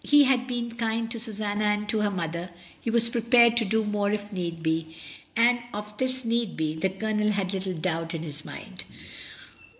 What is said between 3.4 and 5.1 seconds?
to do more if need be;